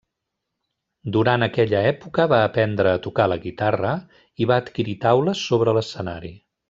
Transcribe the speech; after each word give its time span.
Durant 1.17 1.45
aquella 1.47 1.81
època 1.89 2.25
va 2.31 2.39
aprendre 2.45 2.93
a 2.93 3.01
tocar 3.03 3.27
la 3.33 3.37
guitarra 3.45 3.93
i 4.45 4.49
va 4.53 4.59
adquirir 4.65 4.97
taules 5.05 5.45
sobre 5.51 5.77
l'escenari. 5.81 6.35